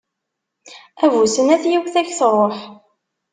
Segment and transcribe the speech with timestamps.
[1.03, 2.57] A bu snat, yiwet ad ak-tṛuḥ!